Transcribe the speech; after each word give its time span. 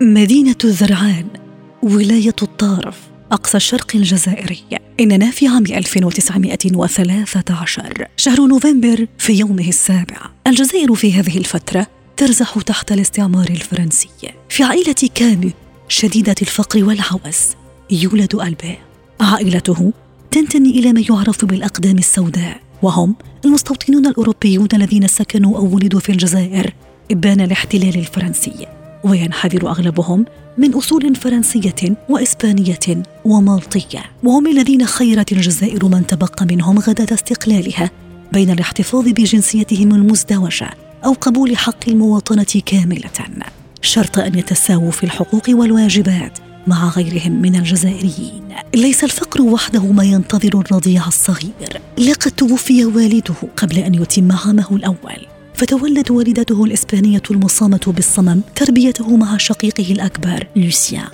مدينة 0.00 0.56
الذرعان 0.64 1.26
ولاية 1.82 2.36
الطارف 2.42 3.00
أقصى 3.32 3.56
الشرق 3.56 3.86
الجزائري. 3.94 4.62
إننا 5.00 5.30
في 5.30 5.48
عام 5.48 5.64
1913 5.66 8.06
شهر 8.16 8.46
نوفمبر 8.46 9.06
في 9.18 9.32
يومه 9.32 9.68
السابع. 9.68 10.16
الجزائر 10.46 10.94
في 10.94 11.12
هذه 11.12 11.38
الفترة 11.38 11.86
ترزح 12.16 12.58
تحت 12.58 12.92
الاستعمار 12.92 13.46
الفرنسي. 13.50 14.08
في 14.48 14.62
عائلة 14.62 15.08
كامو 15.14 15.50
شديدة 15.88 16.34
الفقر 16.42 16.84
والعوز 16.84 17.40
يولد 17.90 18.34
ألبير 18.34 18.78
عائلته 19.20 19.92
تنتمي 20.30 20.70
إلى 20.70 20.92
ما 20.92 21.04
يعرف 21.10 21.44
بالأقدام 21.44 21.98
السوداء 21.98 22.60
وهم 22.82 23.16
المستوطنون 23.44 24.06
الأوروبيون 24.06 24.68
الذين 24.74 25.06
سكنوا 25.06 25.58
أو 25.58 25.74
ولدوا 25.74 26.00
في 26.00 26.12
الجزائر 26.12 26.72
إبان 27.10 27.40
الاحتلال 27.40 27.98
الفرنسي. 27.98 28.66
وينحدر 29.04 29.70
أغلبهم 29.70 30.24
من 30.58 30.74
أصول 30.74 31.16
فرنسية 31.16 31.96
وإسبانية 32.08 33.02
ومالطية. 33.24 34.02
وهم 34.22 34.46
الذين 34.46 34.86
خيرت 34.86 35.32
الجزائر 35.32 35.88
من 35.88 36.06
تبقى 36.06 36.46
منهم 36.46 36.78
غداة 36.78 37.14
استقلالها 37.14 37.90
بين 38.32 38.50
الاحتفاظ 38.50 39.08
بجنسيتهم 39.08 39.94
المزدوجة 39.94 40.70
أو 41.04 41.12
قبول 41.12 41.56
حق 41.56 41.88
المواطنة 41.88 42.62
كاملة. 42.66 43.10
شرط 43.82 44.18
أن 44.18 44.38
يتساووا 44.38 44.90
في 44.90 45.04
الحقوق 45.04 45.42
والواجبات 45.48 46.38
مع 46.66 46.88
غيرهم 46.88 47.32
من 47.32 47.56
الجزائريين. 47.56 48.48
ليس 48.74 49.04
الفقر 49.04 49.42
وحده 49.42 49.82
ما 49.86 50.04
ينتظر 50.04 50.60
الرضيع 50.60 51.06
الصغير. 51.06 51.80
لقد 51.98 52.30
توفي 52.30 52.84
والده 52.84 53.34
قبل 53.56 53.78
أن 53.78 53.94
يتم 53.94 54.32
عامه 54.32 54.66
الأول. 54.72 55.33
فتولت 55.54 56.10
والدته 56.10 56.64
الإسبانية 56.64 57.22
المصامة 57.30 57.80
بالصمم 57.86 58.40
تربيته 58.54 59.16
مع 59.16 59.36
شقيقه 59.36 59.92
الأكبر 59.92 60.46
لوسيان 60.56 61.08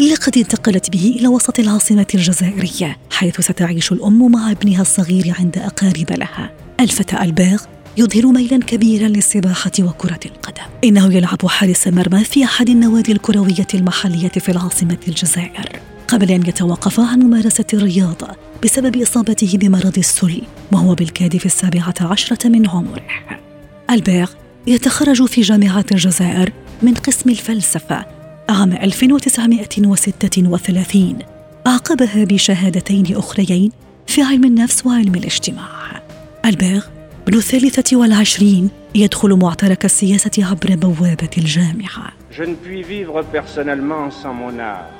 لقد 0.00 0.38
انتقلت 0.38 0.90
به 0.90 1.16
إلى 1.18 1.28
وسط 1.28 1.58
العاصمة 1.58 2.06
الجزائرية 2.14 2.96
حيث 3.10 3.40
ستعيش 3.40 3.92
الأم 3.92 4.32
مع 4.32 4.50
ابنها 4.50 4.82
الصغير 4.82 5.34
عند 5.38 5.58
أقارب 5.58 6.12
لها. 6.12 6.50
الفتى 6.80 7.22
الباغ 7.22 7.62
يظهر 7.96 8.26
ميلا 8.26 8.58
كبيرا 8.58 9.08
للسباحة 9.08 9.72
وكرة 9.80 10.20
القدم. 10.26 10.62
إنه 10.84 11.14
يلعب 11.14 11.46
حارس 11.46 11.88
مرمى 11.88 12.24
في 12.24 12.44
أحد 12.44 12.68
النوادي 12.68 13.12
الكروية 13.12 13.66
المحلية 13.74 14.28
في 14.28 14.48
العاصمة 14.48 14.98
الجزائر. 15.08 15.80
قبل 16.08 16.30
أن 16.30 16.46
يتوقف 16.46 17.00
عن 17.00 17.18
ممارسة 17.18 17.66
الرياضة 17.74 18.28
بسبب 18.64 18.96
إصابته 18.96 19.58
بمرض 19.58 19.98
السل 19.98 20.42
وهو 20.72 20.94
بالكاد 20.94 21.36
في 21.36 21.46
السابعة 21.46 21.94
عشرة 22.00 22.48
من 22.48 22.68
عمره. 22.68 23.47
ألبيغ 23.90 24.30
يتخرج 24.66 25.24
في 25.24 25.40
جامعة 25.40 25.84
الجزائر 25.92 26.52
من 26.82 26.94
قسم 26.94 27.30
الفلسفة 27.30 28.04
عام 28.48 28.72
1936 28.72 31.18
أعقبها 31.66 32.24
بشهادتين 32.24 33.16
أخريين 33.16 33.72
في 34.06 34.22
علم 34.22 34.44
النفس 34.44 34.86
وعلم 34.86 35.14
الاجتماع. 35.14 36.02
ألبيغ 36.44 36.86
ابن 37.28 37.38
الثالثة 37.38 37.96
والعشرين 37.96 38.70
يدخل 38.94 39.34
معترك 39.34 39.84
السياسة 39.84 40.30
عبر 40.38 40.74
بوابة 40.74 41.30
الجامعة. 41.38 42.12
Je 42.30 42.42
ne 42.42 42.54
puis 42.54 42.82
vivre 42.82 43.22
personnellement 43.32 44.10
sans 44.10 44.34
mon 44.34 44.58
art, 44.58 44.90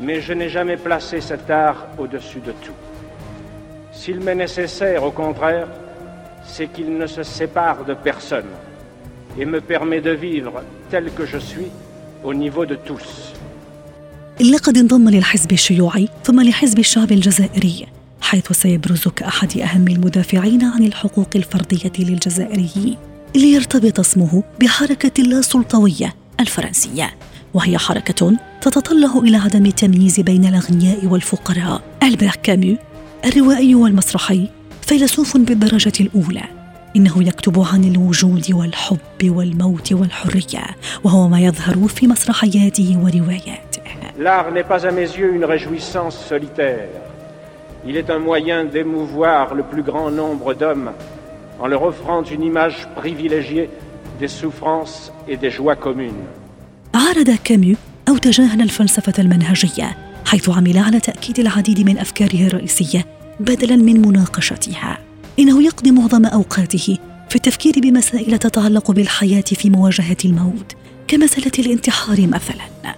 mais 0.00 0.22
je 0.22 0.32
n'ai 0.32 0.48
jamais 0.48 0.76
placé 0.76 1.20
cet 1.20 1.50
art 1.50 1.86
au-dessus 1.98 2.40
de 2.40 2.52
tout. 2.64 2.72
S'il 3.92 4.20
m'est 4.20 4.34
nécessaire, 4.34 5.04
au 5.04 5.10
contraire, 5.10 5.68
c'est 6.46 6.68
qu'il 6.72 6.90
ne 6.98 7.06
se 7.06 7.22
sépare 7.22 7.84
de 7.84 7.94
personne 7.94 8.50
et 9.38 9.44
me 9.44 9.60
permet 9.60 10.00
de 10.00 10.12
vivre 10.26 10.62
tel 10.90 11.04
que 11.16 11.26
je 11.26 11.38
suis 11.38 11.70
au 12.24 12.32
niveau 12.34 12.64
de 12.66 12.76
tous. 12.88 13.32
لقد 14.40 14.78
انضم 14.78 15.08
للحزب 15.08 15.52
الشيوعي 15.52 16.08
ثم 16.24 16.40
لحزب 16.40 16.78
الشعب 16.78 17.12
الجزائري 17.12 17.86
حيث 18.20 18.52
سيبرز 18.52 19.08
كأحد 19.08 19.58
أهم 19.58 19.88
المدافعين 19.88 20.64
عن 20.64 20.84
الحقوق 20.84 21.28
الفردية 21.36 21.92
للجزائريين 21.98 22.96
ليرتبط 23.34 24.00
اسمه 24.00 24.42
بحركة 24.60 25.20
اللا 25.22 25.40
سلطوية 25.40 26.14
الفرنسية 26.40 27.14
وهي 27.54 27.78
حركة 27.78 28.36
تتطلع 28.60 29.18
إلى 29.18 29.36
عدم 29.36 29.66
التمييز 29.66 30.20
بين 30.20 30.44
الأغنياء 30.44 31.06
والفقراء 31.06 31.82
ألبير 32.02 32.32
كامو 32.42 32.76
الروائي 33.24 33.74
والمسرحي 33.74 34.48
فيلسوف 34.86 35.36
بالدرجة 35.36 35.92
الأولى 36.00 36.42
إنه 36.96 37.22
يكتب 37.28 37.60
عن 37.72 37.84
الوجود 37.84 38.52
والحب 38.52 39.24
والموت 39.24 39.92
والحرية 39.92 40.64
وهو 41.04 41.28
ما 41.28 41.40
يظهر 41.40 41.88
في 41.88 42.06
مسرحياته 42.06 42.98
ورواياته 43.02 43.82
L'art 44.18 44.50
n'est 44.52 44.64
pas 44.64 44.86
à 44.86 44.92
mes 44.92 45.08
yeux 45.18 45.34
une 45.34 45.44
réjouissance 45.44 46.16
solitaire. 46.30 46.88
Il 47.86 47.96
est 47.96 48.08
un 48.10 48.18
moyen 48.18 48.64
d'émouvoir 48.64 49.54
le 49.54 49.62
plus 49.62 49.82
grand 49.82 50.10
nombre 50.10 50.54
d'hommes 50.54 50.90
en 51.58 51.66
leur 51.66 51.82
offrant 51.82 52.22
une 52.22 52.42
image 52.42 52.78
privilégiée 52.96 53.68
des 54.20 54.28
souffrances 54.28 55.12
et 55.28 55.36
des 55.36 55.50
joies 55.50 55.76
communes. 55.76 56.24
عارض 56.94 57.30
كاميو 57.44 57.76
أو 58.08 58.16
تجاهل 58.16 58.62
الفلسفة 58.62 59.12
المنهجية 59.18 59.96
حيث 60.26 60.48
عمل 60.48 60.78
على 60.78 61.00
تأكيد 61.00 61.38
العديد 61.38 61.80
من 61.80 61.98
أفكاره 61.98 62.46
الرئيسية 62.46 63.06
بدلا 63.40 63.76
من 63.76 64.08
مناقشتها. 64.08 64.98
إنه 65.38 65.62
يقضي 65.62 65.90
معظم 65.90 66.26
أوقاته 66.26 66.98
في 67.28 67.36
التفكير 67.36 67.80
بمسائل 67.80 68.38
تتعلق 68.38 68.90
بالحياة 68.90 69.40
في 69.40 69.70
مواجهة 69.70 70.16
الموت 70.24 70.72
كمسألة 71.08 71.52
الانتحار 71.58 72.26
مثلا. 72.26 72.94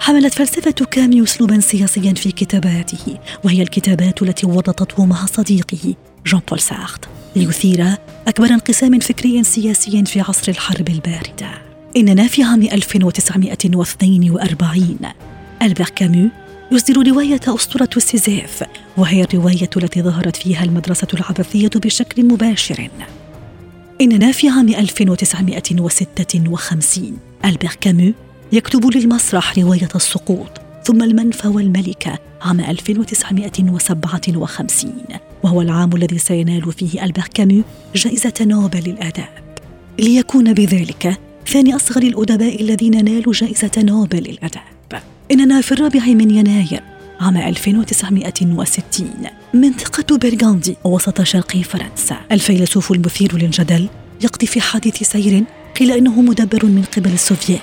حملت 0.00 0.34
فلسفة 0.34 0.86
كامي 0.90 1.22
أسلوبا 1.22 1.60
سياسيا 1.60 2.14
في 2.14 2.32
كتاباته 2.32 3.18
وهي 3.44 3.62
الكتابات 3.62 4.22
التي 4.22 4.46
ورطته 4.46 5.06
مع 5.06 5.26
صديقه 5.26 5.94
جان 6.26 6.40
بول 6.50 6.60
سارت 6.60 7.08
ليثير 7.36 7.86
أكبر 8.28 8.46
انقسام 8.46 8.98
فكري 8.98 9.44
سياسي 9.44 10.04
في 10.04 10.20
عصر 10.20 10.52
الحرب 10.52 10.88
الباردة. 10.88 11.50
إننا 11.96 12.26
في 12.26 12.42
عام 12.42 12.62
1942 12.62 14.98
ألبير 15.62 15.88
كامو 15.96 16.28
يصدر 16.72 17.08
رواية 17.08 17.40
أسطورة 17.48 17.88
السيزيف 17.96 18.64
وهي 18.96 19.22
الرواية 19.22 19.70
التي 19.76 20.02
ظهرت 20.02 20.36
فيها 20.36 20.64
المدرسة 20.64 21.06
العبثية 21.14 21.70
بشكل 21.74 22.24
مباشر. 22.24 22.88
إننا 24.00 24.32
في 24.32 24.48
عام 24.48 24.68
1956 24.68 27.18
ألبير 27.44 27.76
كامو 27.80 28.12
يكتب 28.52 28.96
للمسرح 28.96 29.58
رواية 29.58 29.88
السقوط 29.94 30.60
ثم 30.84 31.02
المنفى 31.02 31.48
والملكوت 31.48 32.18
عام 32.42 32.60
1957 32.60 34.92
وهو 35.42 35.62
العام 35.62 35.96
الذي 35.96 36.18
سينال 36.18 36.72
فيه 36.72 37.04
ألبير 37.04 37.24
كامو 37.34 37.62
جائزة 37.94 38.34
نوبل 38.40 38.80
للآداب. 38.80 39.58
ليكون 39.98 40.52
بذلك 40.52 41.18
ثاني 41.46 41.76
أصغر 41.76 42.02
الأدباء 42.02 42.62
الذين 42.62 43.04
نالوا 43.04 43.32
جائزة 43.32 43.70
نوبل 43.78 44.18
للآداب. 44.18 44.71
إننا 45.32 45.60
في 45.60 45.72
الرابع 45.72 46.06
من 46.06 46.30
يناير 46.30 46.82
عام 47.20 47.36
1960 47.36 49.10
منطقة 49.54 50.18
برغاندي 50.18 50.76
وسط 50.84 51.22
شرق 51.22 51.56
فرنسا. 51.56 52.16
الفيلسوف 52.32 52.92
المثير 52.92 53.36
للجدل 53.36 53.88
يقضي 54.20 54.46
في 54.46 54.60
حادث 54.60 55.02
سير 55.02 55.44
قيل 55.78 55.90
إنه 55.90 56.20
مدبر 56.20 56.66
من 56.66 56.84
قبل 56.96 57.12
السوفييت 57.12 57.60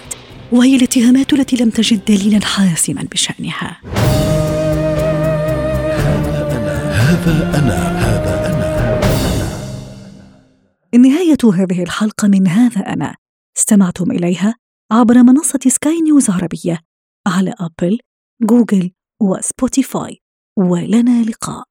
وهي 0.51 0.75
الاتهامات 0.75 1.33
التي 1.33 1.56
لم 1.56 1.69
تجد 1.69 2.06
دليلا 2.06 2.45
حاسما 2.45 3.07
بشأنها. 3.12 3.77
هذا 6.94 7.51
أنا 7.60 8.00
هذا 8.00 8.33
أنا 8.54 8.69
نهاية 10.98 11.38
هذه 11.54 11.83
الحلقة 11.83 12.27
من 12.27 12.48
هذا 12.48 12.81
أنا 12.81 13.15
استمعتم 13.57 14.12
إليها 14.12 14.56
عبر 14.92 15.24
منصة 15.24 15.60
سكاي 15.68 16.01
نيوز 16.01 16.30
عربية. 16.30 16.88
على 17.29 17.53
أبل، 17.59 17.99
جوجل 18.41 18.91
وسبوتيفاي. 19.21 20.17
ولنا 20.57 21.23
لقاء 21.23 21.67